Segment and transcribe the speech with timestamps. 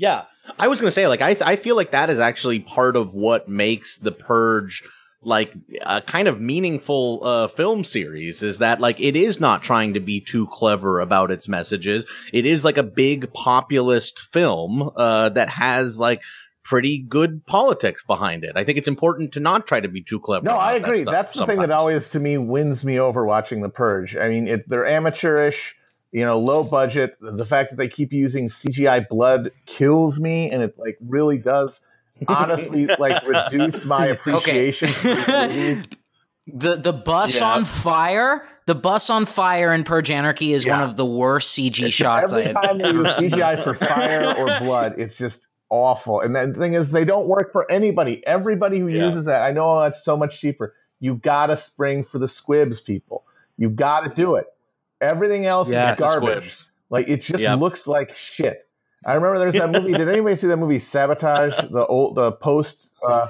[0.00, 0.24] Yeah,
[0.58, 3.48] I was gonna say like I I feel like that is actually part of what
[3.48, 4.82] makes the Purge
[5.22, 9.92] like a kind of meaningful uh, film series is that like it is not trying
[9.92, 12.06] to be too clever about its messages.
[12.32, 16.22] It is like a big populist film uh, that has like
[16.64, 18.52] pretty good politics behind it.
[18.56, 20.46] I think it's important to not try to be too clever.
[20.46, 20.98] No, I agree.
[20.98, 24.16] stuff That's the thing that always to me wins me over watching The Purge.
[24.16, 25.74] I mean, it, they're amateurish,
[26.12, 27.16] you know, low budget.
[27.20, 31.80] The fact that they keep using CGI blood kills me, and it like really does
[32.28, 35.14] honestly like reduce my appreciation for
[35.48, 35.88] these.
[36.52, 37.52] The the bus Yeah.
[37.52, 41.92] on fire, the bus on fire in Purge Anarchy is one of the worst CG
[41.92, 43.30] shots I have time ever use seen.
[43.30, 46.20] CGI for fire or blood, it's just awful.
[46.20, 48.26] And then the thing is, they don't work for anybody.
[48.26, 49.04] Everybody who Yeah.
[49.04, 50.74] uses that, I know that's so much cheaper.
[50.98, 53.22] You gotta spring for the squibs, people.
[53.56, 54.46] You gotta do it.
[55.00, 56.64] Everything else Yeah, is garbage.
[56.90, 57.58] Like it just Yep.
[57.60, 58.66] looks like shit.
[59.06, 59.92] I remember there's that movie.
[59.92, 61.58] Did anybody see that movie Sabotage?
[61.70, 62.90] The old the post.
[63.06, 63.28] Uh,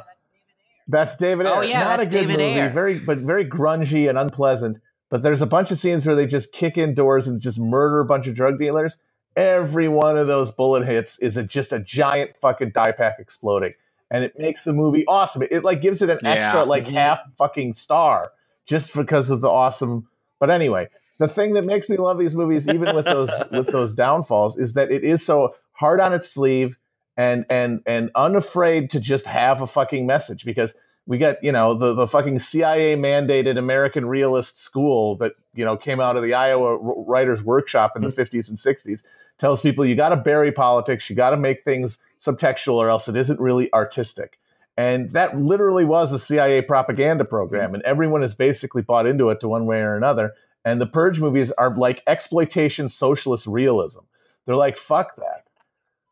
[0.89, 1.55] that's David Ayer.
[1.55, 2.61] Oh, yeah, not that's a good David movie.
[2.61, 2.71] Ayer.
[2.71, 4.79] Very, but very grungy and unpleasant.
[5.11, 8.01] But there's a bunch of scenes where they just kick in doors and just murder
[8.01, 8.97] a bunch of drug dealers.
[9.37, 13.75] Every one of those bullet hits is a, just a giant fucking dye pack exploding,
[14.11, 15.43] and it makes the movie awesome.
[15.51, 16.31] It, like gives it an Yeah.
[16.31, 16.93] extra like Mhm.
[16.95, 18.33] half fucking star
[18.67, 20.09] just because of the awesome.
[20.41, 20.89] But anyway,
[21.21, 24.73] the thing that makes me love these movies, even with those with those downfalls, is
[24.73, 26.79] that it is so hard on its sleeve
[27.17, 30.75] and and and unafraid to just have a fucking message because
[31.07, 35.77] we got you know the the fucking CIA mandated American realist school that you know
[35.77, 38.17] came out of the Iowa Writers Workshop in the mm.
[38.17, 39.03] 50s and 60s
[39.39, 43.09] tells people you got to bury politics, you got to make things subtextual or else
[43.09, 44.39] it isn't really artistic.
[44.77, 47.29] And that literally was a CIA propaganda mm.
[47.29, 50.33] program, and everyone has basically bought into it to one way or another.
[50.65, 54.01] And the Purge movies are like exploitation socialist realism.
[54.47, 55.45] They're like, fuck that.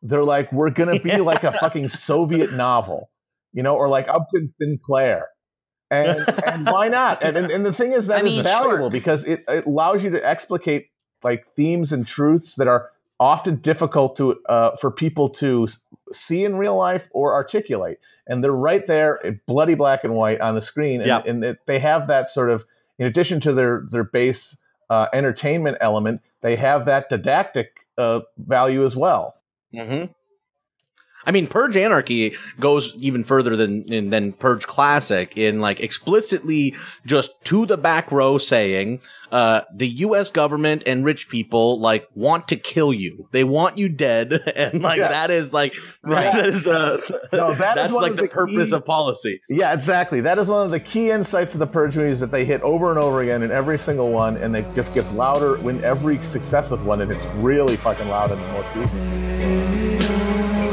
[0.01, 3.09] They're like, we're gonna be like a fucking Soviet novel,
[3.53, 5.27] you know, or like Upton Sinclair.
[5.91, 7.23] And and why not?
[7.23, 8.89] And, and and the thing is that I is valuable sure.
[8.89, 10.89] because it, it allows you to explicate
[11.23, 15.67] like themes and truths that are often difficult to uh, for people to
[16.13, 17.99] see in real life or articulate.
[18.27, 21.01] And they're right there, bloody black and white on the screen.
[21.01, 21.25] And, Yep.
[21.25, 22.63] and it, they have that sort of,
[22.99, 24.55] in addition to their their base
[24.89, 27.67] uh, entertainment element, they have that didactic
[27.97, 29.33] uh, value as well.
[29.73, 30.05] hmm
[31.25, 36.75] I mean, Purge Anarchy goes even further than in- than Purge Classic in like explicitly
[37.05, 40.29] just to the back row saying, uh, the U.S.
[40.31, 43.27] government and rich people like want to kill you.
[43.31, 45.11] They want you dead, and like Yes.
[45.11, 46.33] that is like Right.
[46.33, 46.99] that is uh,
[47.33, 49.41] No, that is that's one like the, the purpose key- of policy.
[49.49, 50.21] Yeah, exactly.
[50.21, 52.89] That is one of the key insights of the Purge movies that they hit over
[52.89, 56.85] and over again in every single one, and they just gets louder in every successive
[56.85, 60.68] one, and it's really fucking loud in the most recent.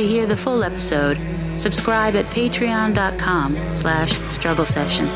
[0.00, 1.18] To hear the full episode,
[1.58, 5.06] subscribe at patreon.com slash struggle session.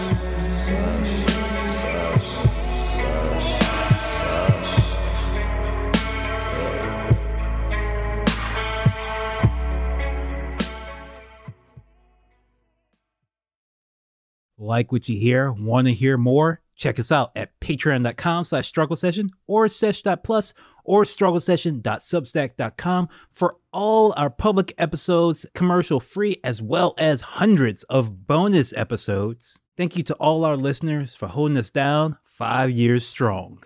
[14.58, 15.50] Like what you hear?
[15.50, 16.60] Want to hear more?
[16.76, 20.52] Check us out at patreon.com slash struggle session or sesh.plus
[20.84, 28.26] or struggle session.substack.com for all our public episodes, commercial free, as well as hundreds of
[28.26, 29.58] bonus episodes.
[29.76, 33.64] Thank you to all our listeners for holding us down five years strong.